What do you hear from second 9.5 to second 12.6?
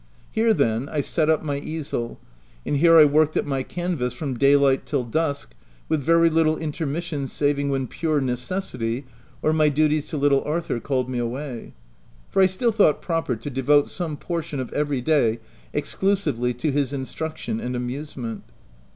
my duties to little Arthur called me away— for I